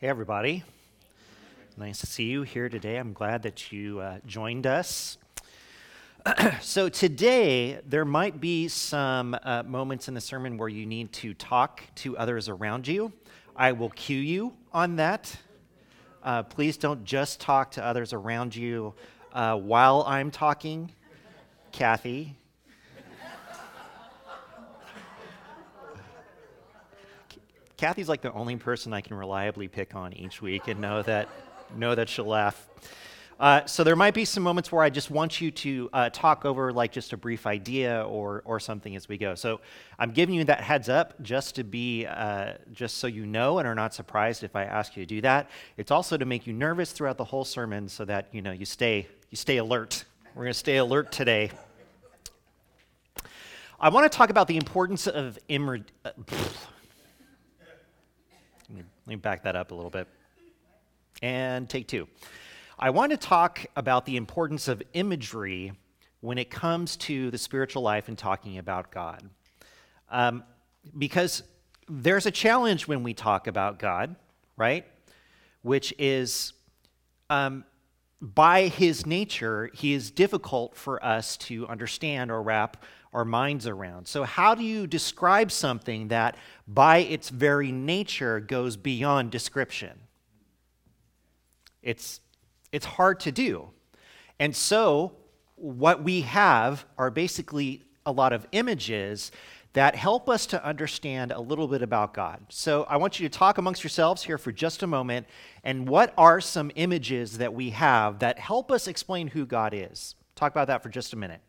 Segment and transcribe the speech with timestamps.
[0.00, 0.62] Hey, everybody.
[1.76, 2.98] Nice to see you here today.
[2.98, 5.18] I'm glad that you uh, joined us.
[6.60, 11.34] so, today, there might be some uh, moments in the sermon where you need to
[11.34, 13.12] talk to others around you.
[13.56, 15.36] I will cue you on that.
[16.22, 18.94] Uh, please don't just talk to others around you
[19.32, 20.92] uh, while I'm talking.
[21.72, 22.36] Kathy,
[27.78, 31.28] Kathy's like the only person I can reliably pick on each week and know that
[31.76, 32.68] know that she'll laugh.
[33.38, 36.44] Uh, so there might be some moments where I just want you to uh, talk
[36.44, 39.36] over like just a brief idea or or something as we go.
[39.36, 39.60] So
[39.96, 43.68] I'm giving you that heads up just to be uh, just so you know and
[43.68, 45.48] are not surprised if I ask you to do that.
[45.76, 48.64] It's also to make you nervous throughout the whole sermon so that you know you
[48.64, 50.04] stay you stay alert.
[50.34, 51.52] We're going to stay alert today.
[53.78, 56.10] I want to talk about the importance of immer- uh,
[59.08, 60.06] let me back that up a little bit.
[61.22, 62.08] And take two.
[62.78, 65.72] I want to talk about the importance of imagery
[66.20, 69.30] when it comes to the spiritual life and talking about God.
[70.10, 70.44] Um,
[70.98, 71.42] because
[71.88, 74.14] there's a challenge when we talk about God,
[74.58, 74.84] right?
[75.62, 76.52] Which is
[77.30, 77.64] um,
[78.20, 84.06] by his nature, he is difficult for us to understand or wrap our minds around.
[84.06, 90.00] So, how do you describe something that, by its very nature, goes beyond description?
[91.82, 92.20] It's,
[92.72, 93.70] it's hard to do.
[94.38, 95.12] And so,
[95.56, 99.32] what we have are basically a lot of images
[99.72, 102.40] that help us to understand a little bit about God.
[102.50, 105.26] So, I want you to talk amongst yourselves here for just a moment.
[105.64, 110.14] And what are some images that we have that help us explain who God is?
[110.34, 111.40] Talk about that for just a minute.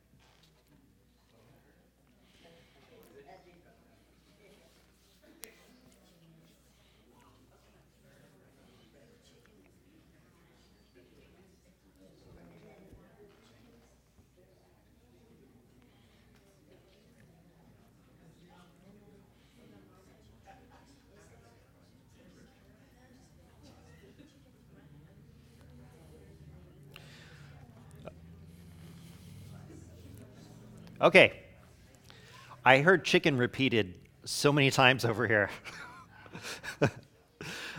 [31.01, 31.33] Okay.
[32.65, 33.93] I heard chicken repeated
[34.25, 35.49] so many times over here.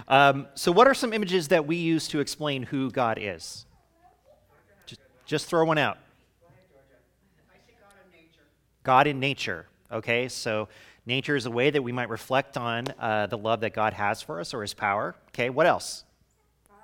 [0.08, 3.66] um, so, what are some images that we use to explain who God is?
[4.86, 5.98] Just, just throw one out.
[8.82, 9.66] God in nature.
[9.92, 10.68] Okay, so
[11.04, 14.22] nature is a way that we might reflect on uh, the love that God has
[14.22, 15.14] for us or his power.
[15.28, 16.04] Okay, what else?
[16.66, 16.82] Father.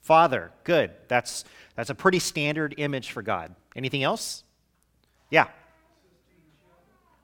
[0.00, 0.50] Father.
[0.64, 0.90] Good.
[1.06, 1.44] That's,
[1.76, 3.54] that's a pretty standard image for God.
[3.76, 4.42] Anything else?
[5.30, 5.46] Yeah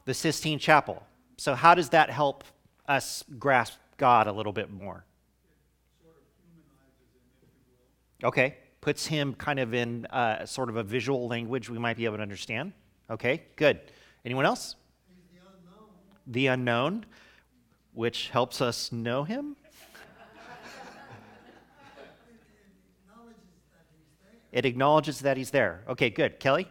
[0.05, 1.03] the Sistine Chapel.
[1.37, 2.45] So, how does that help
[2.87, 5.05] us grasp God a little bit more?
[8.23, 12.05] Okay, puts him kind of in uh, sort of a visual language we might be
[12.05, 12.73] able to understand.
[13.11, 13.81] Okay, good.
[14.25, 14.77] Anyone else?
[15.33, 15.89] The unknown.
[16.27, 17.07] the unknown,
[17.93, 19.57] which helps us know him.
[24.53, 25.83] It acknowledges that he's there.
[25.89, 26.39] Okay, good.
[26.39, 26.69] Kelly?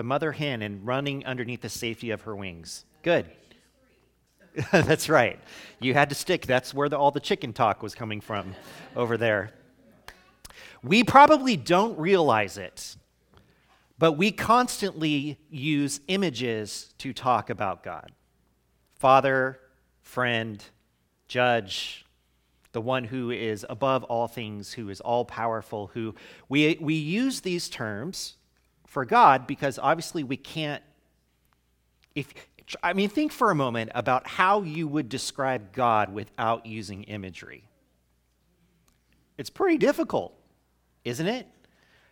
[0.00, 2.86] The mother hen and running underneath the safety of her wings.
[3.02, 3.26] Good.
[4.72, 5.38] That's right.
[5.78, 6.46] You had to stick.
[6.46, 8.54] That's where the, all the chicken talk was coming from
[8.96, 9.52] over there.
[10.82, 12.96] We probably don't realize it,
[13.98, 18.10] but we constantly use images to talk about God
[18.94, 19.60] Father,
[20.00, 20.64] friend,
[21.28, 22.06] judge,
[22.72, 26.14] the one who is above all things, who is all powerful, who
[26.48, 28.36] we, we use these terms
[28.90, 30.82] for God because obviously we can't.
[32.16, 32.34] If,
[32.82, 37.62] I mean, think for a moment about how you would describe God without using imagery.
[39.38, 40.34] It's pretty difficult,
[41.04, 41.46] isn't it?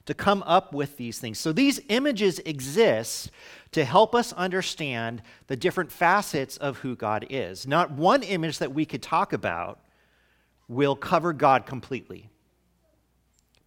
[0.07, 1.41] To come up with these things.
[1.41, 3.33] So these images exist
[3.73, 7.67] to help us understand the different facets of who God is.
[7.67, 9.81] Not one image that we could talk about
[10.69, 12.31] will cover God completely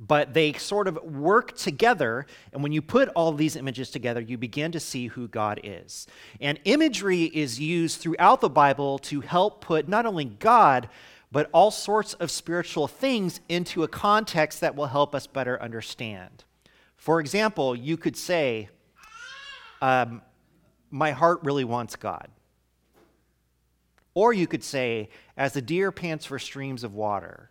[0.01, 2.25] but they sort of work together.
[2.51, 6.07] And when you put all these images together, you begin to see who God is.
[6.39, 10.89] And imagery is used throughout the Bible to help put not only God,
[11.31, 16.45] but all sorts of spiritual things into a context that will help us better understand.
[16.97, 18.69] For example, you could say,
[19.83, 20.23] um,
[20.89, 22.27] My heart really wants God.
[24.15, 27.50] Or you could say, As the deer pants for streams of water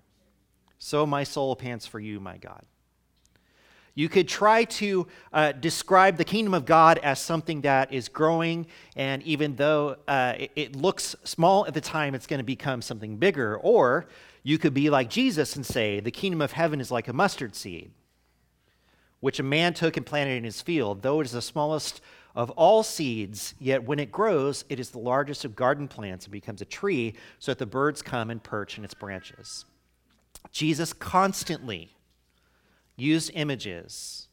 [0.81, 2.65] so my soul pants for you, my God.
[3.95, 8.67] You could try to uh, describe the kingdom of God as something that is growing,
[8.97, 12.81] and even though uh, it, it looks small at the time, it's going to become
[12.81, 13.59] something bigger.
[13.59, 14.07] Or
[14.43, 17.55] you could be like Jesus and say, the kingdom of heaven is like a mustard
[17.55, 17.91] seed,
[19.21, 21.03] which a man took and planted in his field.
[21.03, 22.01] Though it is the smallest
[22.35, 26.33] of all seeds, yet when it grows, it is the largest of garden plants and
[26.33, 29.67] becomes a tree, so that the birds come and perch in its branches.
[30.53, 31.95] Jesus constantly
[32.97, 34.29] used images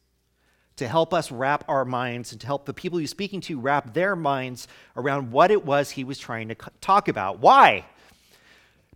[0.78, 3.94] to help us wrap our minds and to help the people he's speaking to wrap
[3.94, 7.40] their minds around what it was he was trying to talk about.
[7.40, 7.86] Why?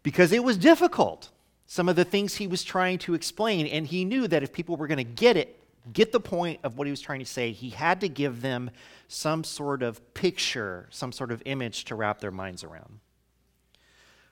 [0.03, 1.29] Because it was difficult,
[1.65, 4.77] some of the things he was trying to explain, and he knew that if people
[4.77, 5.57] were going to get it,
[5.91, 8.69] get the point of what he was trying to say, he had to give them
[9.07, 12.99] some sort of picture, some sort of image to wrap their minds around.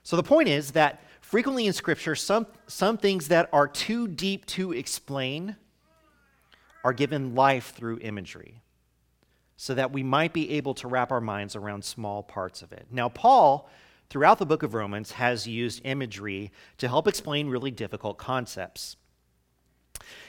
[0.02, 4.46] So the point is that frequently in Scripture, some, some things that are too deep
[4.46, 5.56] to explain
[6.84, 8.62] are given life through imagery
[9.56, 12.86] so that we might be able to wrap our minds around small parts of it.
[12.90, 13.68] Now, Paul,
[14.08, 18.96] throughout the book of Romans, has used imagery to help explain really difficult concepts.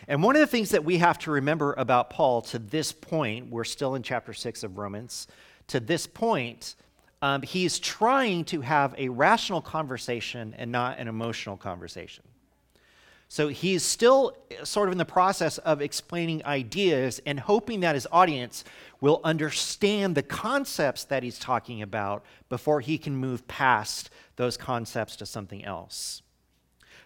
[0.08, 3.50] And one of the things that we have to remember about Paul to this point,
[3.50, 5.28] we're still in chapter 6 of Romans,
[5.68, 6.76] to this point,
[7.22, 12.24] um, he's trying to have a rational conversation and not an emotional conversation.
[13.28, 14.36] So he's still
[14.66, 18.66] sort of in the process of explaining ideas and hoping that his audience
[19.00, 25.16] will understand the concepts that he's talking about before he can move past those concepts
[25.16, 26.24] to something else.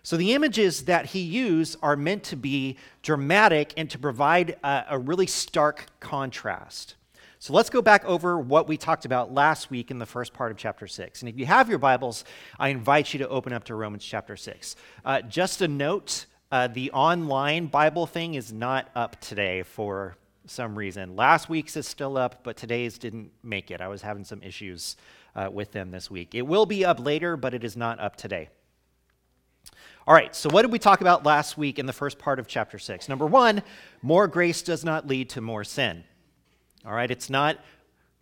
[0.01, 4.85] So the images that he used are meant to be dramatic and to provide a,
[4.91, 6.95] a really stark contrast.
[7.45, 10.51] So let's go back over what we talked about last week in the first part
[10.51, 11.21] of chapter 6.
[11.21, 12.25] And if you have your Bibles,
[12.57, 14.75] I invite you to open up to Romans chapter 6.
[15.05, 20.75] Uh, just a note uh, the online Bible thing is not up today for some
[20.75, 21.15] reason.
[21.15, 23.79] Last week's is still up, but today's didn't make it.
[23.79, 24.97] I was having some issues
[25.35, 26.33] uh, with them this week.
[26.33, 28.49] It will be up later, but it is not up today.
[30.07, 32.47] All right, so what did we talk about last week in the first part of
[32.47, 33.07] chapter 6?
[33.07, 33.61] Number one,
[34.01, 36.05] more grace does not lead to more sin.
[36.85, 37.57] All right, it's not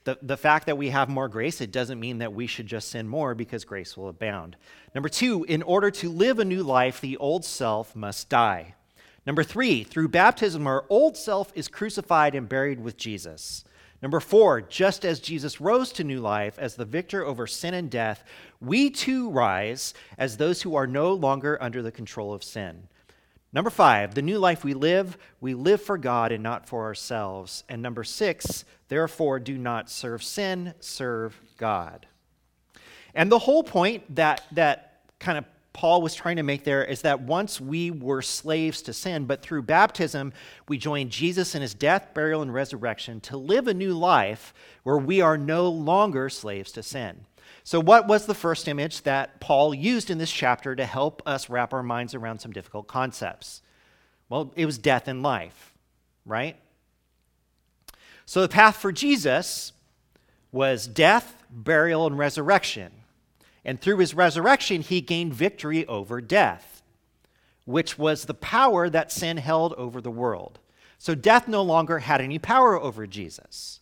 [0.06, 2.90] the, the fact that we have more grace, it doesn't mean that we should just
[2.90, 4.56] sin more because grace will abound.
[4.94, 8.76] Number two, in order to live a new life, the old self must die.
[9.26, 13.64] Number three, through baptism, our old self is crucified and buried with Jesus.
[14.02, 17.90] Number four, just as Jesus rose to new life as the victor over sin and
[17.90, 18.26] death,
[18.60, 22.90] we too rise as those who are no longer under the control of sin.
[23.54, 27.64] Number five, the new life we live, we live for God and not for ourselves.
[27.70, 32.08] And number six, therefore do not serve sin, serve God.
[33.14, 37.02] And the whole point that, that kind of Paul was trying to make there is
[37.02, 40.34] that once we were slaves to sin, but through baptism,
[40.68, 44.54] we joined Jesus in his death, burial, and resurrection to live a new life
[44.84, 47.26] where we are no longer slaves to sin.
[47.64, 51.50] So, what was the first image that Paul used in this chapter to help us
[51.50, 53.62] wrap our minds around some difficult concepts?
[54.30, 55.74] Well, it was death and life,
[56.26, 56.58] right?
[58.26, 59.72] So, the path for Jesus
[60.52, 62.92] was death, burial, and resurrection.
[63.66, 66.84] And through his resurrection, he gained victory over death,
[67.66, 70.60] which was the power that sin held over the world.
[70.98, 73.80] So death no longer had any power over Jesus.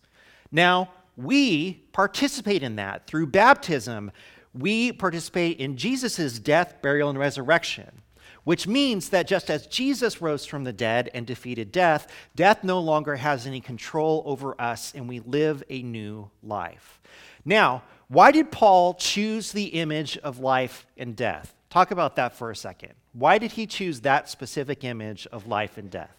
[0.52, 0.90] Now,
[1.24, 4.12] we participate in that through baptism.
[4.54, 8.02] We participate in Jesus' death, burial, and resurrection,
[8.44, 12.80] which means that just as Jesus rose from the dead and defeated death, death no
[12.80, 17.00] longer has any control over us, and we live a new life.
[17.46, 21.56] Now, why did Paul choose the image of life and death?
[21.70, 22.94] Talk about that for a second.
[23.14, 26.18] Why did he choose that specific image of life and death?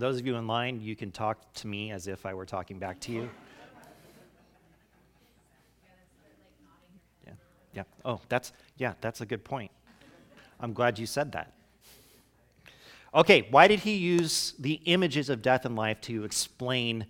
[0.00, 2.46] For those of you in line, you can talk to me as if I were
[2.46, 3.28] talking back to you.
[7.26, 7.32] Yeah,
[7.74, 7.82] yeah.
[8.02, 9.70] Oh, that's, yeah, that's a good point.
[10.58, 11.52] I'm glad you said that.
[13.14, 17.04] Okay, why did he use the images of death and life to explain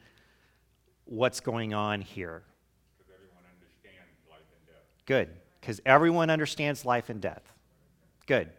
[1.04, 2.42] what's going on here?
[5.06, 5.28] Good,
[5.60, 7.52] because everyone understands life and death.
[8.26, 8.50] Good.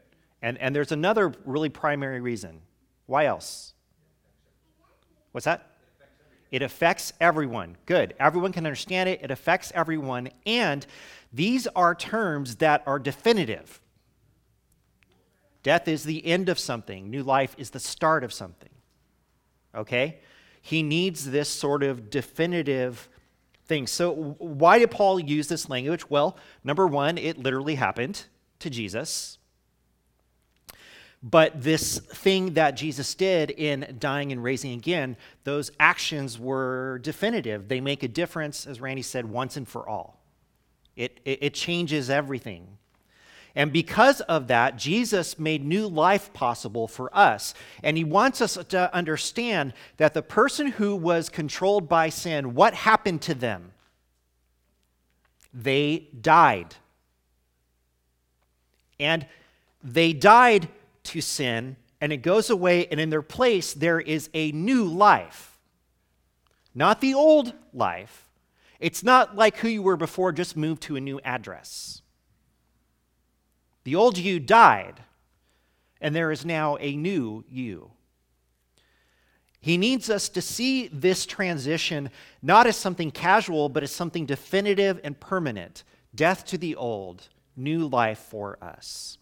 [0.42, 2.62] And, and there's another really primary reason.
[3.08, 3.74] Why else?
[5.32, 5.68] What's that?
[6.52, 7.78] It affects everyone.
[7.86, 8.14] Good.
[8.20, 9.22] Everyone can understand it.
[9.24, 10.30] It affects everyone.
[10.46, 10.86] And
[11.32, 13.80] these are terms that are definitive.
[15.64, 18.70] Death is the end of something, new life is the start of something.
[19.76, 20.20] Okay?
[20.62, 23.08] He needs this sort of definitive
[23.66, 23.88] thing.
[23.88, 26.10] So, why did Paul use this language?
[26.10, 28.26] Well, number one, it literally happened
[28.60, 29.38] to Jesus.
[31.24, 37.68] But this thing that Jesus did in dying and raising again, those actions were definitive.
[37.68, 40.20] They make a difference, as Randy said, once and for all.
[40.96, 42.78] It, it, it changes everything.
[43.54, 47.54] And because of that, Jesus made new life possible for us.
[47.84, 52.74] And he wants us to understand that the person who was controlled by sin, what
[52.74, 53.74] happened to them?
[55.54, 56.76] They died.
[59.00, 59.28] And
[59.84, 60.70] they died
[61.04, 65.60] to sin, and it goes away, and in their place, there is a new life.
[66.74, 68.28] Not the old life.
[68.80, 72.02] It's not like who you were before, just moved to a new address.
[73.84, 75.02] The old you died,
[76.00, 77.92] and there is now a new you.
[79.60, 82.10] He needs us to see this transition
[82.42, 85.84] not as something casual, but as something definitive and permanent
[86.16, 89.20] death to the old, new life for us.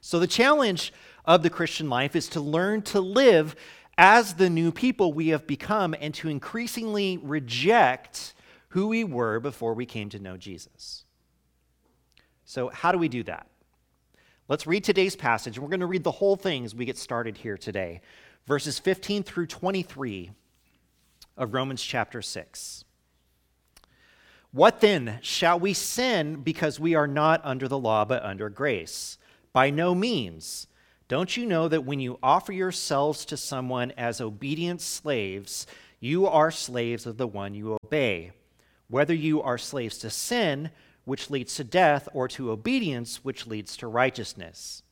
[0.00, 0.92] So, the challenge
[1.24, 3.54] of the Christian life is to learn to live
[3.98, 8.34] as the new people we have become and to increasingly reject
[8.68, 11.04] who we were before we came to know Jesus.
[12.44, 13.46] So, how do we do that?
[14.48, 15.58] Let's read today's passage.
[15.58, 18.00] We're going to read the whole thing as we get started here today.
[18.46, 20.32] Verses 15 through 23
[21.36, 22.84] of Romans chapter 6.
[24.50, 25.18] What then?
[25.22, 29.16] Shall we sin because we are not under the law but under grace?
[29.52, 30.66] By no means.
[31.12, 35.66] Don't you know that when you offer yourselves to someone as obedient slaves,
[36.00, 38.30] you are slaves of the one you obey?
[38.88, 40.70] Whether you are slaves to sin,
[41.04, 44.84] which leads to death, or to obedience, which leads to righteousness.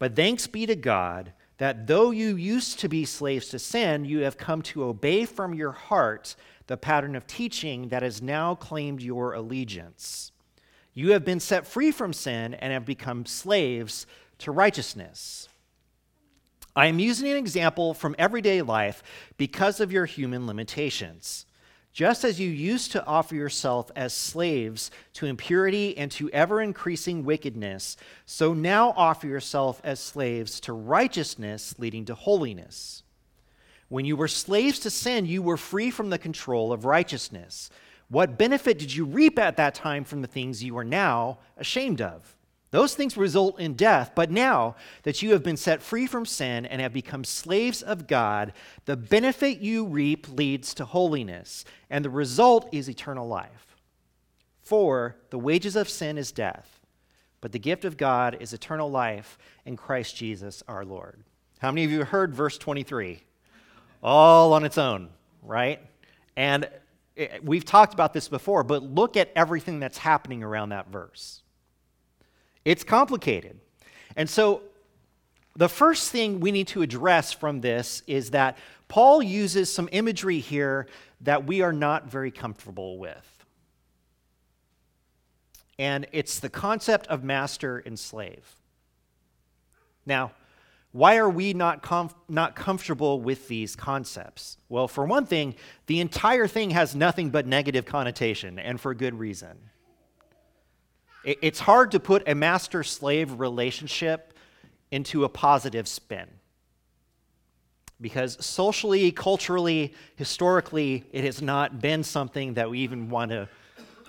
[0.00, 4.24] But thanks be to God that though you used to be slaves to sin, you
[4.24, 6.34] have come to obey from your heart
[6.66, 10.32] the pattern of teaching that has now claimed your allegiance.
[10.92, 15.48] You have been set free from sin and have become slaves to righteousness.
[16.74, 19.02] I am using an example from everyday life
[19.36, 21.44] because of your human limitations.
[21.92, 27.24] Just as you used to offer yourself as slaves to impurity and to ever increasing
[27.24, 33.02] wickedness, so now offer yourself as slaves to righteousness leading to holiness.
[33.90, 37.68] When you were slaves to sin, you were free from the control of righteousness.
[38.08, 42.00] What benefit did you reap at that time from the things you are now ashamed
[42.00, 42.34] of?
[42.72, 46.64] Those things result in death, but now that you have been set free from sin
[46.64, 48.54] and have become slaves of God,
[48.86, 53.76] the benefit you reap leads to holiness, and the result is eternal life.
[54.62, 56.80] For the wages of sin is death,
[57.42, 59.36] but the gift of God is eternal life
[59.66, 61.22] in Christ Jesus our Lord.
[61.58, 63.22] How many of you heard verse 23?
[64.02, 65.10] All on its own,
[65.42, 65.78] right?
[66.38, 66.70] And
[67.18, 71.41] eh, we've talked about this before, but look at everything that's happening around that verse.
[72.64, 73.58] It's complicated.
[74.16, 74.62] And so,
[75.54, 78.56] the first thing we need to address from this is that
[78.88, 80.86] Paul uses some imagery here
[81.22, 83.44] that we are not very comfortable with.
[85.78, 88.56] And it's the concept of master and slave.
[90.06, 90.32] Now,
[90.92, 91.84] why are we not,
[92.28, 94.58] not comfortable with these concepts?
[94.68, 95.54] Well, for one thing,
[95.86, 99.58] the entire thing has nothing but negative connotation, and for good reason.
[101.24, 104.34] It's hard to put a master slave relationship
[104.90, 106.26] into a positive spin.
[108.00, 113.48] Because socially, culturally, historically, it has not been something that we even want to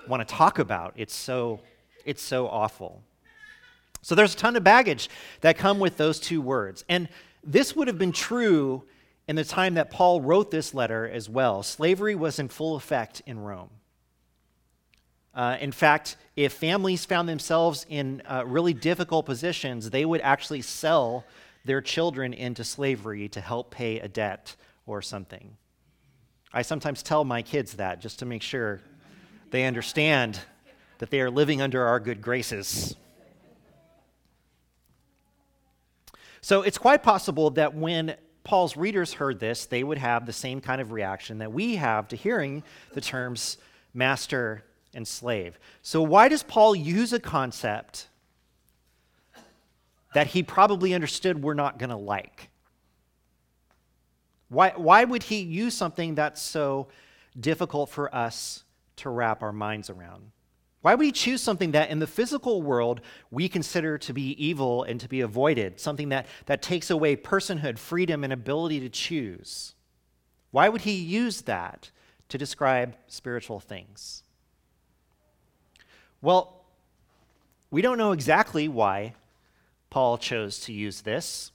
[0.08, 0.94] want to talk about.
[0.98, 1.60] It's so
[2.04, 3.02] it's so awful.
[4.02, 5.10] So there's a ton of baggage
[5.42, 6.84] that come with those two words.
[6.90, 7.08] And
[7.44, 8.84] this would have been true
[9.28, 11.64] in the time that Paul wrote this letter as well.
[11.64, 13.70] Slavery was in full effect in Rome.
[15.34, 20.62] Uh, in fact, if families found themselves in uh, really difficult positions, they would actually
[20.62, 21.26] sell
[21.66, 25.56] their children into slavery to help pay a debt or something.
[26.54, 28.82] I sometimes tell my kids that just to make sure
[29.50, 30.40] they understand
[31.00, 32.96] that they are living under our good graces.
[36.42, 40.60] So it's quite possible that when Paul's readers heard this, they would have the same
[40.60, 42.64] kind of reaction that we have to hearing
[42.94, 43.58] the terms
[43.94, 44.64] master
[44.94, 45.60] and slave.
[45.82, 48.08] So, why does Paul use a concept
[50.14, 52.50] that he probably understood we're not going to like?
[54.50, 56.88] Why, why would he use something that's so
[57.40, 58.64] difficult for us
[58.98, 60.32] to wrap our minds around.
[60.82, 63.00] Why would he choose something that in the physical world
[63.32, 67.78] we consider to be evil and to be avoided, something that, that takes away personhood,
[67.78, 69.76] freedom, and ability to choose?
[70.52, 71.90] Why would he use that
[72.30, 74.23] to describe spiritual things?
[76.24, 76.64] Well,
[77.70, 79.14] we don't know exactly why
[79.90, 81.52] Paul chose to use this.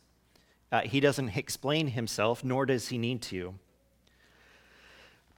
[0.71, 3.55] Uh, he doesn't explain himself, nor does he need to.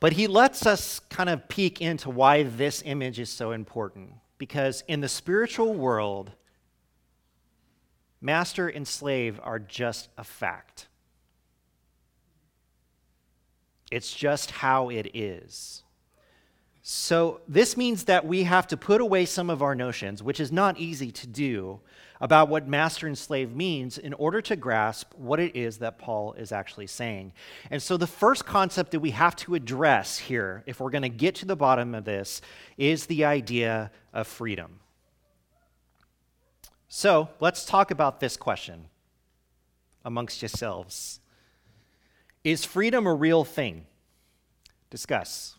[0.01, 4.15] But he lets us kind of peek into why this image is so important.
[4.37, 6.33] Because in the spiritual world,
[8.21, 10.89] master and slave are just a fact.
[13.93, 15.85] It's just how it is.
[16.83, 20.51] So, this means that we have to put away some of our notions, which is
[20.51, 21.81] not easy to do,
[22.23, 26.35] about what master and slave means in order to grasp what it is that Paul
[26.35, 27.33] is actually saying.
[27.71, 31.11] And so, the first concept that we have to address here, if we're going to
[31.11, 32.41] get to the bottom of this,
[32.79, 34.81] is the idea of freedom.
[36.89, 38.87] So, let's talk about this question
[40.03, 41.21] amongst yourselves
[42.43, 43.85] Is freedom a real thing?
[44.89, 45.57] Discuss.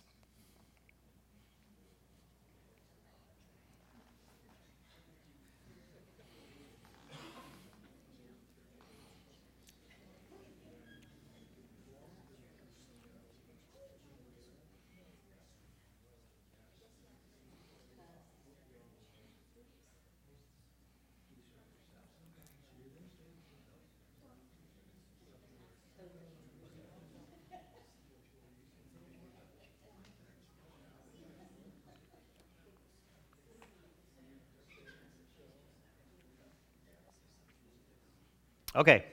[38.75, 39.05] Okay.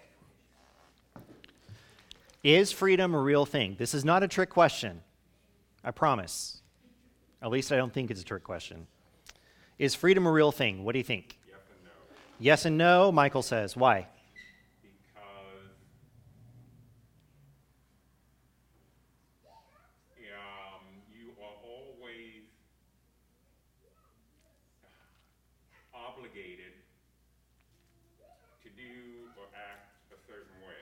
[2.44, 3.76] Is freedom a real thing?
[3.78, 5.02] This is not a trick question.
[5.84, 6.60] I promise.
[7.42, 8.86] At least I don't think it's a trick question.
[9.78, 10.84] Is freedom a real thing?
[10.84, 11.38] What do you think?
[11.46, 11.90] Yes and no.
[12.38, 13.76] Yes and no, Michael says.
[13.76, 14.06] Why?
[14.82, 14.90] Because
[20.26, 22.42] um, you are always
[25.94, 26.74] obligated
[28.62, 30.74] to do or act a certain way.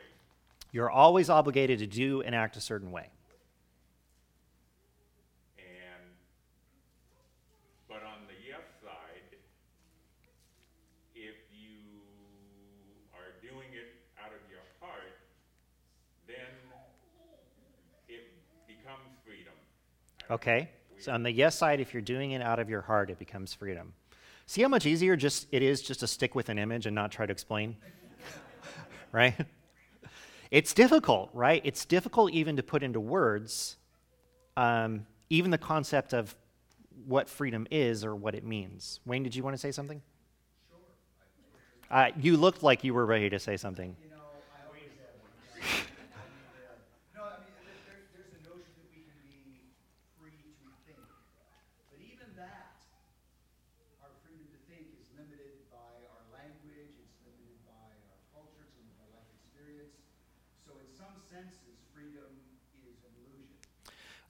[0.76, 3.08] You're always obligated to do and act a certain way.
[5.56, 6.02] And
[7.88, 9.38] but on the yes side,
[11.14, 12.02] if you
[13.14, 13.88] are doing it
[14.22, 15.16] out of your heart,
[16.26, 16.36] then
[18.06, 18.26] it
[18.68, 19.54] becomes freedom.
[20.30, 20.68] Okay?
[20.98, 23.54] So on the yes side, if you're doing it out of your heart, it becomes
[23.54, 23.94] freedom.
[24.44, 27.12] See how much easier just it is just to stick with an image and not
[27.12, 27.76] try to explain?
[29.12, 29.34] right?
[30.50, 31.60] It's difficult, right?
[31.64, 33.76] It's difficult even to put into words
[34.56, 36.34] um, even the concept of
[37.06, 39.00] what freedom is or what it means.
[39.04, 40.02] Wayne, did you want to say something?
[41.90, 43.94] Uh, you looked like you were ready to say something.
[43.94, 45.22] You know, I always have.
[46.18, 46.74] I mean, uh,
[47.14, 49.70] no, I mean, there, there- there's a notion that we can be
[50.18, 50.98] free to think.
[51.94, 52.74] But even that,
[54.02, 57.78] our freedom to think is limited by our language, it's limited by
[58.10, 59.94] our culture, it's limited by life experience.
[60.66, 62.34] So in some senses, freedom
[62.82, 63.46] is an illusion.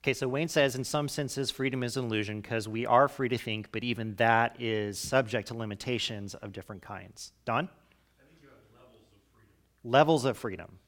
[0.07, 3.29] Okay, so Wayne says, in some senses, freedom is an illusion because we are free
[3.29, 7.33] to think, but even that is subject to limitations of different kinds.
[7.45, 7.65] Don?
[7.65, 9.91] I think you have levels of freedom.
[9.91, 10.79] Levels of freedom.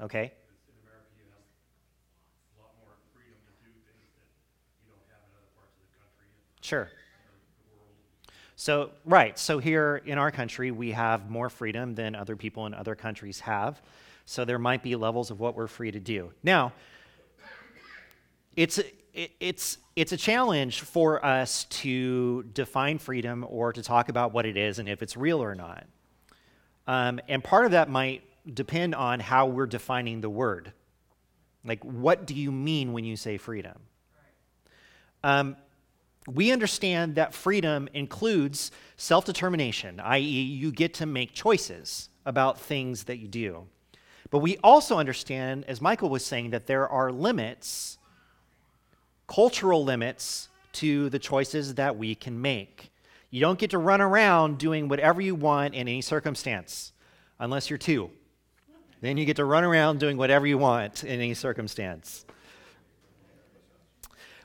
[0.00, 0.32] Okay?
[6.62, 6.90] Sure.
[8.56, 9.38] So, right.
[9.38, 13.40] So, here in our country, we have more freedom than other people in other countries
[13.40, 13.82] have.
[14.24, 16.32] So, there might be levels of what we're free to do.
[16.42, 16.72] Now,
[18.56, 24.32] it's, it, it's, it's a challenge for us to define freedom or to talk about
[24.32, 25.86] what it is and if it's real or not.
[26.86, 28.22] Um, and part of that might
[28.54, 30.72] depend on how we're defining the word.
[31.64, 33.78] Like, what do you mean when you say freedom?
[35.22, 35.56] Um,
[36.26, 43.04] we understand that freedom includes self determination, i.e., you get to make choices about things
[43.04, 43.66] that you do.
[44.30, 47.98] But we also understand, as Michael was saying, that there are limits,
[49.32, 52.90] cultural limits, to the choices that we can make.
[53.30, 56.92] You don't get to run around doing whatever you want in any circumstance,
[57.38, 58.10] unless you're two.
[59.00, 62.24] Then you get to run around doing whatever you want in any circumstance.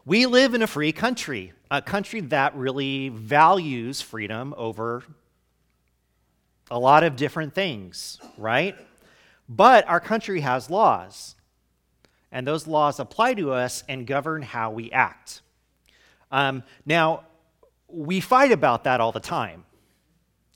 [0.06, 5.04] We live in a free country, a country that really values freedom over
[6.72, 8.76] a lot of different things, right?
[9.48, 11.36] But our country has laws.
[12.32, 15.42] And those laws apply to us and govern how we act.
[16.32, 17.24] Um, now,
[17.88, 19.64] we fight about that all the time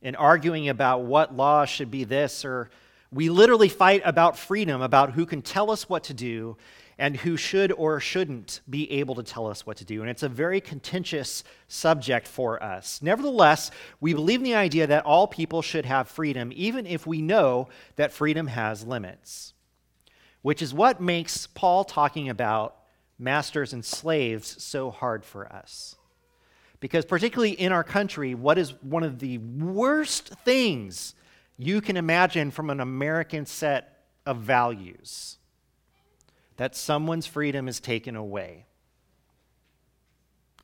[0.01, 2.69] in arguing about what law should be this, or
[3.12, 6.57] we literally fight about freedom, about who can tell us what to do
[6.97, 10.01] and who should or shouldn't be able to tell us what to do.
[10.01, 13.01] And it's a very contentious subject for us.
[13.01, 17.21] Nevertheless, we believe in the idea that all people should have freedom, even if we
[17.21, 19.53] know that freedom has limits,
[20.41, 22.75] which is what makes Paul talking about
[23.19, 25.95] masters and slaves so hard for us.
[26.80, 31.13] Because, particularly in our country, what is one of the worst things
[31.58, 35.38] you can imagine from an American set of values?
[36.58, 38.65] That someone's freedom is taken away.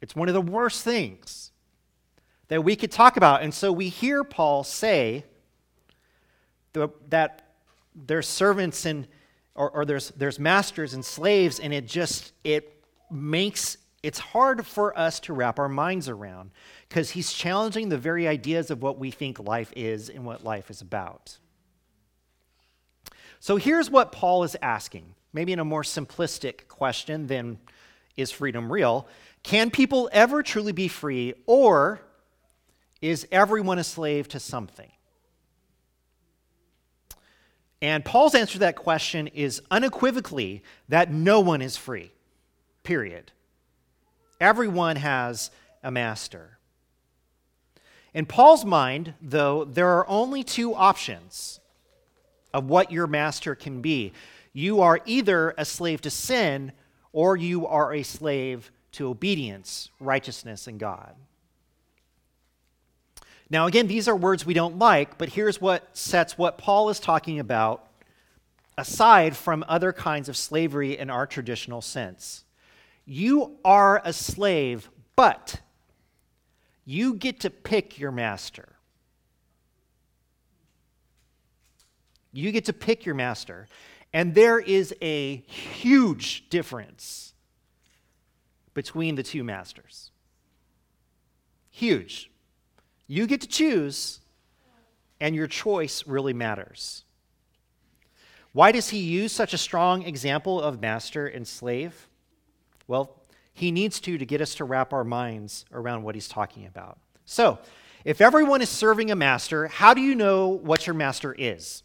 [0.01, 1.51] It's one of the worst things
[2.47, 3.43] that we could talk about.
[3.43, 5.23] And so we hear Paul say
[6.73, 7.41] that
[7.95, 9.07] there's servants and
[9.57, 14.97] or, or there's there's masters and slaves, and it just it makes it's hard for
[14.97, 16.51] us to wrap our minds around
[16.87, 20.69] because he's challenging the very ideas of what we think life is and what life
[20.69, 21.37] is about.
[23.39, 27.59] So here's what Paul is asking, maybe in a more simplistic question than
[28.15, 29.07] is freedom real?
[29.43, 32.01] Can people ever truly be free, or
[33.01, 34.91] is everyone a slave to something?
[37.81, 42.11] And Paul's answer to that question is unequivocally that no one is free,
[42.83, 43.31] period.
[44.41, 45.51] Everyone has
[45.83, 46.57] a master.
[48.13, 51.59] In Paul's mind, though, there are only two options
[52.53, 54.13] of what your master can be.
[54.53, 56.71] You are either a slave to sin
[57.11, 61.15] or you are a slave to obedience, righteousness, and God.
[63.49, 66.99] Now, again, these are words we don't like, but here's what sets what Paul is
[66.99, 67.88] talking about
[68.77, 72.43] aside from other kinds of slavery in our traditional sense.
[73.05, 75.62] You are a slave, but
[76.86, 78.75] you get to pick your master.
[82.31, 83.67] You get to pick your master.
[84.13, 87.33] And there is a huge difference
[88.73, 90.12] between the two masters.
[91.71, 92.29] Huge.
[93.07, 94.19] You get to choose,
[95.19, 97.03] and your choice really matters.
[98.51, 102.07] Why does he use such a strong example of master and slave?
[102.87, 103.21] Well,
[103.53, 106.97] he needs to to get us to wrap our minds around what he's talking about.
[107.25, 107.59] So,
[108.03, 111.83] if everyone is serving a master, how do you know what your master is?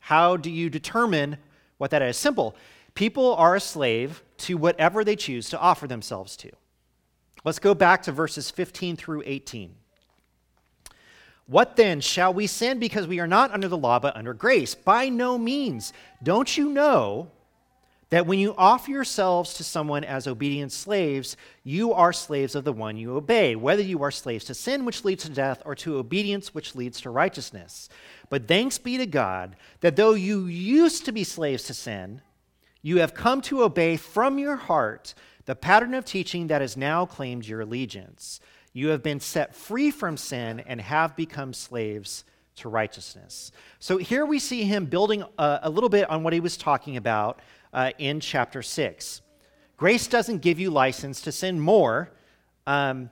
[0.00, 1.38] How do you determine
[1.78, 2.16] what that is?
[2.16, 2.54] Simple.
[2.94, 6.50] People are a slave to whatever they choose to offer themselves to.
[7.46, 9.72] Let's go back to verses 15 through 18.
[11.46, 12.00] What then?
[12.00, 14.74] Shall we sin because we are not under the law but under grace?
[14.74, 15.92] By no means.
[16.20, 17.30] Don't you know
[18.10, 22.72] that when you offer yourselves to someone as obedient slaves, you are slaves of the
[22.72, 25.98] one you obey, whether you are slaves to sin, which leads to death, or to
[25.98, 27.88] obedience, which leads to righteousness.
[28.28, 32.22] But thanks be to God that though you used to be slaves to sin,
[32.82, 35.14] you have come to obey from your heart
[35.46, 38.40] the pattern of teaching that has now claimed your allegiance.
[38.72, 42.24] You have been set free from sin and have become slaves
[42.56, 43.52] to righteousness.
[43.78, 46.96] So here we see him building a, a little bit on what he was talking
[46.96, 47.40] about
[47.72, 49.22] uh, in chapter 6.
[49.76, 52.10] Grace doesn't give you license to sin more
[52.66, 53.10] um,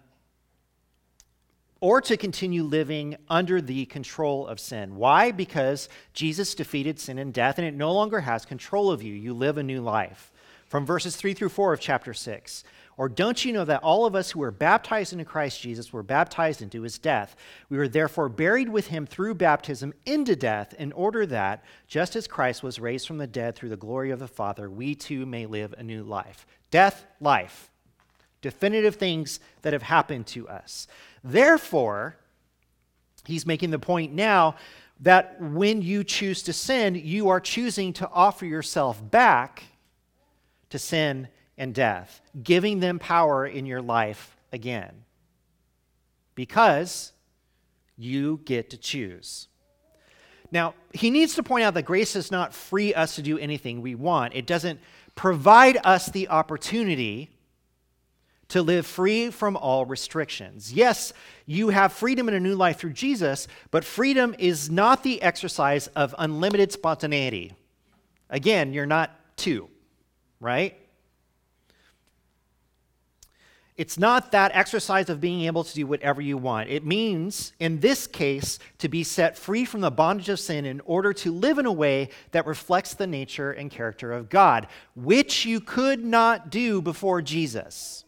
[1.80, 4.96] or to continue living under the control of sin.
[4.96, 5.30] Why?
[5.30, 9.12] Because Jesus defeated sin and death, and it no longer has control of you.
[9.12, 10.32] You live a new life.
[10.74, 12.64] From verses 3 through 4 of chapter 6.
[12.96, 16.02] Or don't you know that all of us who were baptized into Christ Jesus were
[16.02, 17.36] baptized into his death?
[17.70, 22.26] We were therefore buried with him through baptism into death, in order that, just as
[22.26, 25.46] Christ was raised from the dead through the glory of the Father, we too may
[25.46, 26.44] live a new life.
[26.72, 27.70] Death, life.
[28.40, 30.88] Definitive things that have happened to us.
[31.22, 32.16] Therefore,
[33.24, 34.56] he's making the point now
[34.98, 39.62] that when you choose to sin, you are choosing to offer yourself back
[40.70, 45.04] to sin and death, giving them power in your life again.
[46.34, 47.12] Because
[47.96, 49.48] you get to choose.
[50.50, 53.82] Now, he needs to point out that grace does not free us to do anything
[53.82, 54.34] we want.
[54.34, 54.80] It doesn't
[55.14, 57.30] provide us the opportunity
[58.48, 60.72] to live free from all restrictions.
[60.72, 61.12] Yes,
[61.46, 65.86] you have freedom in a new life through Jesus, but freedom is not the exercise
[65.88, 67.52] of unlimited spontaneity.
[68.30, 69.68] Again, you're not two,
[70.40, 70.76] right?
[73.76, 76.70] It's not that exercise of being able to do whatever you want.
[76.70, 80.80] It means, in this case, to be set free from the bondage of sin in
[80.80, 85.44] order to live in a way that reflects the nature and character of God, which
[85.44, 88.04] you could not do before Jesus.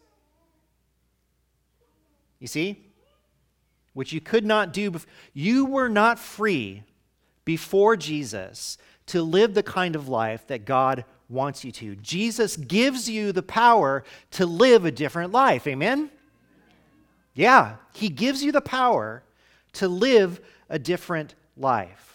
[2.39, 2.85] You see?
[3.93, 4.91] Which you could not do.
[4.91, 6.83] Bef- you were not free
[7.43, 11.95] before Jesus to live the kind of life that God wants you to.
[11.97, 15.67] Jesus gives you the power to live a different life.
[15.67, 16.09] Amen?
[17.33, 19.23] Yeah, He gives you the power
[19.73, 22.07] to live a different life.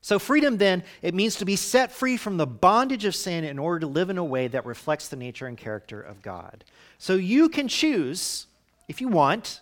[0.00, 3.58] So, freedom then, it means to be set free from the bondage of sin in
[3.58, 6.64] order to live in a way that reflects the nature and character of God.
[6.96, 8.46] So, you can choose,
[8.88, 9.60] if you want,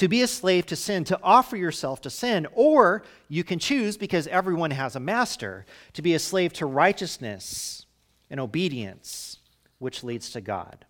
[0.00, 3.98] to be a slave to sin, to offer yourself to sin, or you can choose,
[3.98, 7.84] because everyone has a master, to be a slave to righteousness
[8.30, 9.40] and obedience,
[9.78, 10.86] which leads to God.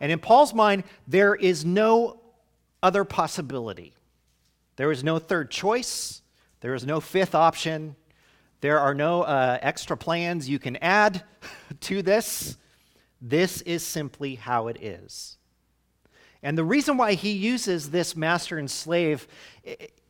[0.00, 2.18] And in Paul's mind, there is no
[2.82, 3.92] other possibility.
[4.76, 6.22] There is no third choice,
[6.60, 7.94] there is no fifth option,
[8.62, 11.22] there are no uh, extra plans you can add
[11.80, 12.56] to this.
[13.20, 15.36] This is simply how it is.
[16.44, 19.26] And the reason why he uses this master and slave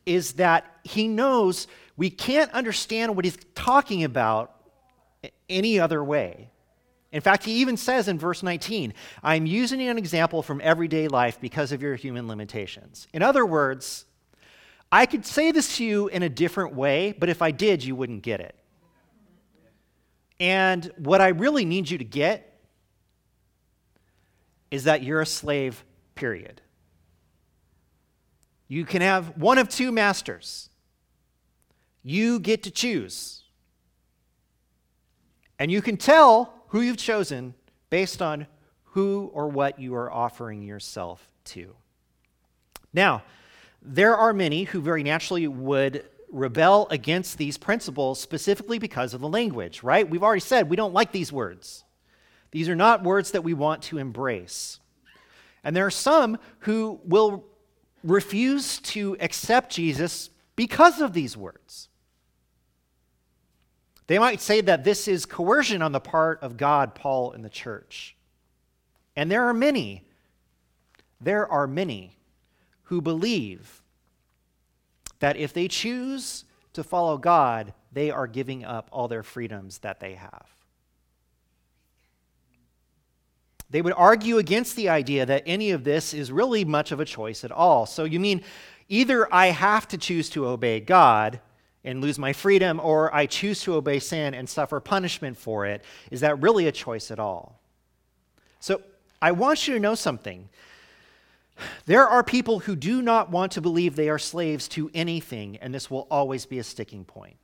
[0.05, 4.53] is that he knows we can't understand what he's talking about
[5.47, 6.51] any other way.
[7.13, 8.93] In fact, he even says in verse 19,
[9.23, 13.07] I'm using an example from everyday life because of your human limitations.
[13.13, 14.03] In other words,
[14.91, 17.95] I could say this to you in a different way, but if I did, you
[17.95, 18.55] wouldn't get it.
[20.41, 22.59] And what I really need you to get
[24.69, 25.81] is that you're a slave
[26.15, 26.61] period.
[28.67, 30.69] You can have one of two masters.
[32.03, 33.43] You get to choose.
[35.59, 37.53] And you can tell who you've chosen
[37.89, 38.47] based on
[38.83, 41.75] who or what you are offering yourself to.
[42.93, 43.23] Now,
[43.81, 49.27] there are many who very naturally would rebel against these principles specifically because of the
[49.27, 50.09] language, right?
[50.09, 51.83] We've already said we don't like these words.
[52.51, 54.79] These are not words that we want to embrace.
[55.65, 57.43] And there are some who will
[58.03, 61.89] refuse to accept Jesus because of these words.
[64.07, 67.49] They might say that this is coercion on the part of God, Paul, and the
[67.49, 68.15] church.
[69.15, 70.03] And there are many,
[71.19, 72.15] there are many
[72.83, 73.81] who believe
[75.19, 79.99] that if they choose to follow God, they are giving up all their freedoms that
[79.99, 80.54] they have.
[83.69, 87.05] They would argue against the idea that any of this is really much of a
[87.05, 87.85] choice at all.
[87.85, 88.43] So, you mean
[88.89, 91.39] either I have to choose to obey God
[91.83, 95.83] and lose my freedom, or I choose to obey sin and suffer punishment for it?
[96.11, 97.59] Is that really a choice at all?
[98.59, 98.81] So,
[99.21, 100.49] I want you to know something.
[101.85, 105.73] There are people who do not want to believe they are slaves to anything, and
[105.73, 107.37] this will always be a sticking point.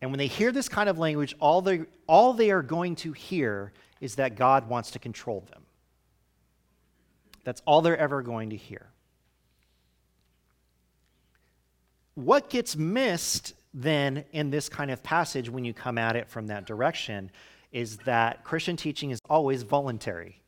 [0.00, 3.12] And when they hear this kind of language, all they, all they are going to
[3.12, 5.62] hear is that God wants to control them.
[7.44, 8.88] That's all they're ever going to hear.
[12.14, 16.46] What gets missed then in this kind of passage when you come at it from
[16.48, 17.30] that direction
[17.72, 20.40] is that Christian teaching is always voluntary.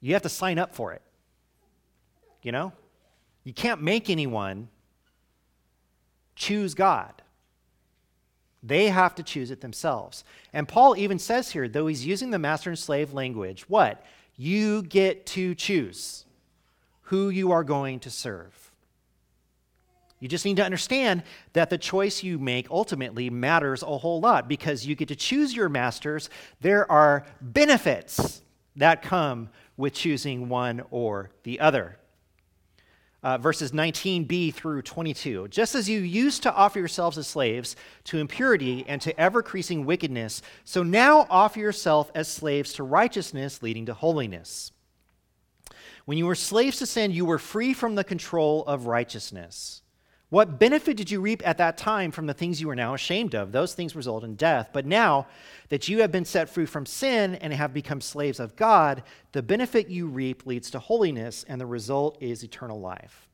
[0.00, 1.02] You have to sign up for it.
[2.42, 2.72] You know?
[3.42, 4.68] You can't make anyone
[6.36, 7.22] choose God.
[8.62, 10.24] They have to choose it themselves.
[10.52, 14.04] And Paul even says here, though he's using the master and slave language, what?
[14.36, 16.24] You get to choose
[17.02, 18.72] who you are going to serve.
[20.20, 24.48] You just need to understand that the choice you make ultimately matters a whole lot
[24.48, 26.28] because you get to choose your masters.
[26.60, 28.42] There are benefits
[28.74, 31.98] that come with choosing one or the other
[33.22, 35.48] uh, verses 19b through 22.
[35.48, 39.84] Just as you used to offer yourselves as slaves to impurity and to ever increasing
[39.84, 44.72] wickedness, so now offer yourself as slaves to righteousness leading to holiness.
[46.04, 49.82] When you were slaves to sin, you were free from the control of righteousness.
[50.30, 53.34] What benefit did you reap at that time from the things you are now ashamed
[53.34, 53.50] of?
[53.50, 54.70] Those things result in death.
[54.74, 55.26] But now
[55.70, 59.42] that you have been set free from sin and have become slaves of God, the
[59.42, 63.28] benefit you reap leads to holiness, and the result is eternal life.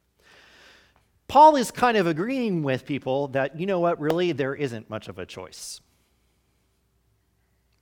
[1.27, 5.09] Paul is kind of agreeing with people that, you know what, really, there isn't much
[5.09, 5.81] of a choice.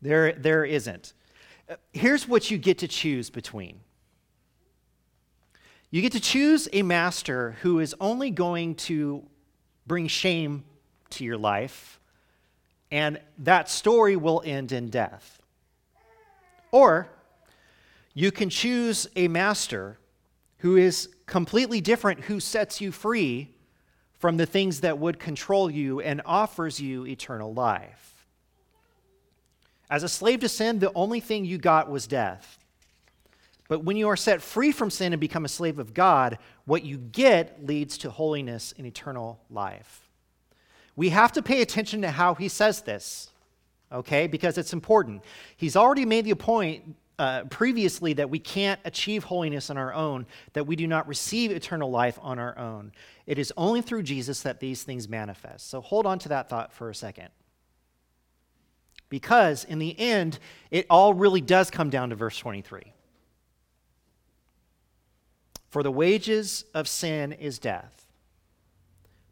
[0.00, 1.12] There, there isn't.
[1.68, 3.80] Uh, here's what you get to choose between
[5.92, 9.22] you get to choose a master who is only going to
[9.86, 10.64] bring shame
[11.10, 12.00] to your life,
[12.90, 15.42] and that story will end in death.
[16.70, 17.08] Or
[18.14, 19.98] You can choose a master
[20.58, 23.54] who is completely different, who sets you free
[24.18, 28.26] from the things that would control you and offers you eternal life.
[29.90, 32.61] As a slave to sin, the only thing you got was death.
[33.72, 36.84] But when you are set free from sin and become a slave of God, what
[36.84, 40.10] you get leads to holiness and eternal life.
[40.94, 43.30] We have to pay attention to how he says this,
[43.90, 45.24] okay, because it's important.
[45.56, 50.26] He's already made the point uh, previously that we can't achieve holiness on our own,
[50.52, 52.92] that we do not receive eternal life on our own.
[53.24, 55.70] It is only through Jesus that these things manifest.
[55.70, 57.30] So hold on to that thought for a second.
[59.08, 60.38] Because in the end,
[60.70, 62.92] it all really does come down to verse 23.
[65.72, 68.06] For the wages of sin is death,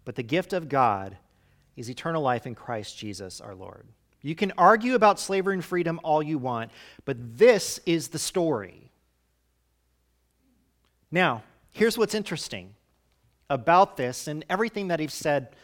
[0.07, 1.18] but the gift of God
[1.76, 3.87] is eternal life in Christ Jesus our Lord.
[4.22, 6.70] You can argue about slavery and freedom all you want,
[7.05, 8.90] but this is the story.
[11.11, 12.72] Now, here's what's interesting
[13.50, 15.55] about this and everything that he's said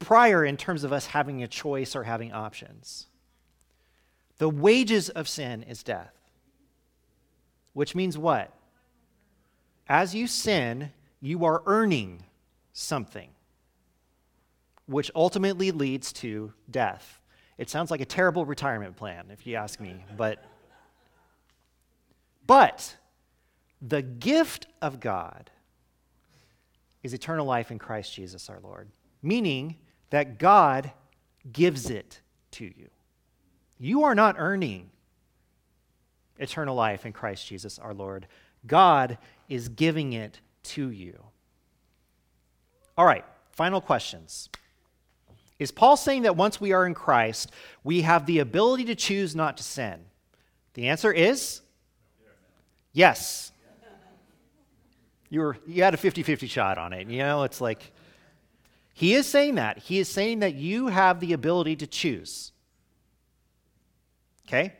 [0.00, 3.06] prior in terms of us having a choice or having options.
[4.38, 6.16] The wages of sin is death,
[7.72, 8.52] which means what?
[9.88, 12.24] As you sin, you are earning
[12.72, 13.30] something,
[14.86, 17.20] which ultimately leads to death.
[17.56, 20.44] It sounds like a terrible retirement plan, if you ask me, but
[22.46, 22.96] but
[23.82, 25.50] the gift of God
[27.02, 28.88] is eternal life in Christ Jesus our Lord,
[29.22, 29.76] meaning
[30.10, 30.92] that God
[31.52, 32.20] gives it
[32.52, 32.88] to you.
[33.78, 34.90] You are not earning
[36.38, 38.26] eternal life in Christ Jesus our Lord.
[38.68, 41.18] God is giving it to you.
[42.96, 44.48] All right, final questions.
[45.58, 47.50] Is Paul saying that once we are in Christ,
[47.82, 50.00] we have the ability to choose not to sin?
[50.74, 51.62] The answer is
[52.92, 53.50] yes.
[55.30, 57.08] You, were, you had a 50 50 shot on it.
[57.08, 57.92] You know, it's like,
[58.94, 59.78] he is saying that.
[59.78, 62.52] He is saying that you have the ability to choose.
[64.46, 64.72] Okay?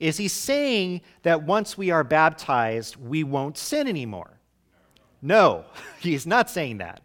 [0.00, 4.38] Is he saying that once we are baptized, we won't sin anymore?
[5.22, 5.64] No,
[6.00, 7.00] he's not saying that.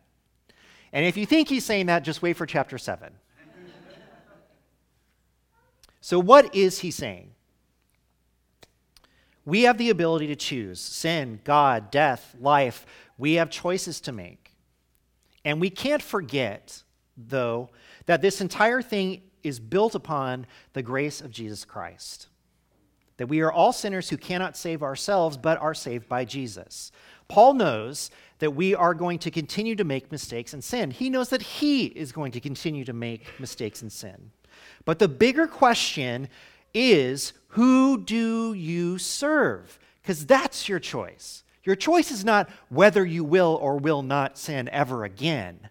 [0.92, 3.14] And if you think he's saying that, just wait for chapter 7.
[6.02, 7.32] so, what is he saying?
[9.46, 12.86] We have the ability to choose sin, God, death, life.
[13.18, 14.54] We have choices to make.
[15.46, 16.84] And we can't forget,
[17.18, 17.70] though,
[18.06, 22.28] that this entire thing is built upon the grace of Jesus Christ.
[23.20, 26.92] That we are all sinners who cannot save ourselves, but are saved by Jesus.
[27.28, 30.90] Paul knows that we are going to continue to make mistakes and sin.
[30.90, 34.32] He knows that he is going to continue to make mistakes and sin.
[34.86, 36.30] But the bigger question
[36.74, 39.78] is who do you serve?
[40.02, 41.44] Because that's your choice.
[41.64, 45.70] Your choice is not whether you will or will not sin ever again.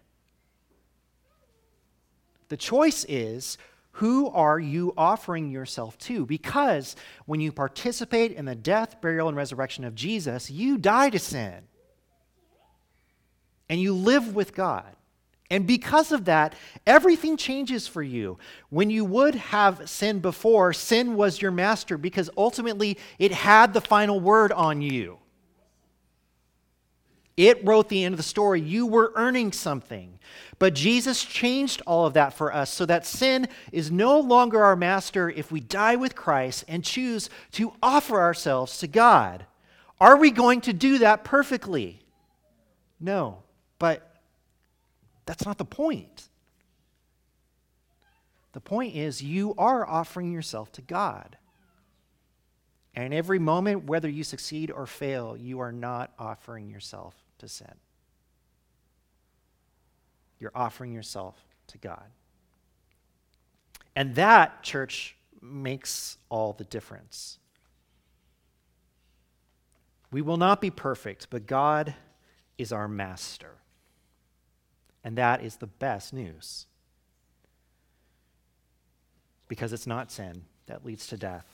[2.49, 3.57] The choice is
[3.99, 6.25] who are you offering yourself to?
[6.25, 11.19] Because when you participate in the death, burial, and resurrection of Jesus, you die to
[11.19, 11.67] sin.
[13.67, 14.85] And you live with God.
[15.51, 16.55] And because of that,
[16.87, 18.37] everything changes for you.
[18.69, 23.81] When you would have sin before, sin was your master because ultimately it had the
[23.81, 25.17] final word on you.
[27.39, 28.59] It wrote the end of the story.
[28.59, 30.19] You were earning something.
[30.59, 34.75] But Jesus changed all of that for us so that sin is no longer our
[34.75, 39.45] master if we die with Christ and choose to offer ourselves to God.
[40.01, 42.01] Are we going to do that perfectly?
[42.99, 43.37] No,
[43.79, 44.17] but
[45.25, 46.27] that's not the point.
[48.51, 51.37] The point is, you are offering yourself to God.
[52.95, 57.73] And every moment, whether you succeed or fail, you are not offering yourself to sin.
[60.39, 61.35] You're offering yourself
[61.67, 62.05] to God.
[63.95, 67.39] And that, church, makes all the difference.
[70.11, 71.93] We will not be perfect, but God
[72.57, 73.55] is our master.
[75.03, 76.65] And that is the best news.
[79.47, 81.47] Because it's not sin that leads to death,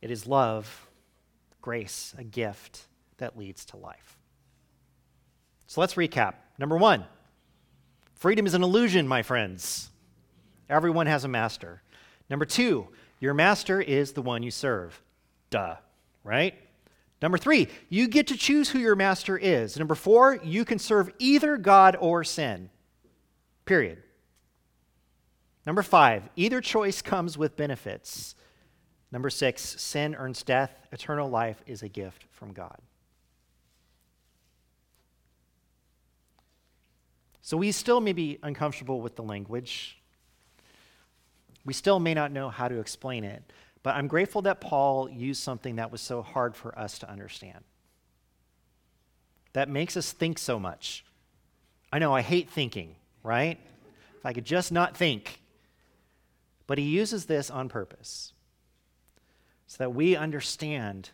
[0.00, 0.86] it is love,
[1.60, 2.87] grace, a gift
[3.18, 4.18] that leads to life.
[5.66, 6.34] So let's recap.
[6.58, 7.04] Number one,
[8.14, 9.90] freedom is an illusion, my friends.
[10.68, 11.82] Everyone has a master.
[12.30, 12.88] Number two,
[13.20, 15.00] your master is the one you serve.
[15.50, 15.76] Duh,
[16.24, 16.54] right?
[17.20, 19.76] Number three, you get to choose who your master is.
[19.76, 22.70] Number four, you can serve either God or sin.
[23.64, 24.02] Period.
[25.66, 28.34] Number five, either choice comes with benefits.
[29.10, 32.78] Number six, sin earns death, eternal life is a gift from God.
[37.48, 39.96] So we still may be uncomfortable with the language.
[41.64, 43.42] We still may not know how to explain it,
[43.82, 47.64] but I'm grateful that Paul used something that was so hard for us to understand.
[49.54, 51.06] That makes us think so much.
[51.90, 53.58] I know I hate thinking, right?
[54.18, 55.40] If I could just not think.
[56.66, 58.34] But he uses this on purpose
[59.68, 61.08] so that we understand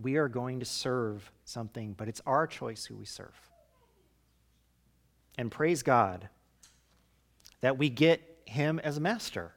[0.00, 3.51] we are going to serve something, but it's our choice who we serve.
[5.38, 6.28] And praise God
[7.60, 9.52] that we get him as a master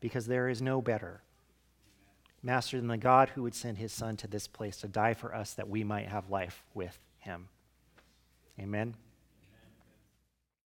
[0.00, 1.22] because there is no better
[2.42, 5.34] master than the God who would send his son to this place to die for
[5.34, 7.48] us that we might have life with him.
[8.58, 8.94] Amen.